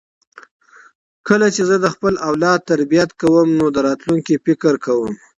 [1.27, 5.11] کله چې زه د خپل اولاد تربیت کوم نو د راتلونکي فکر کوم.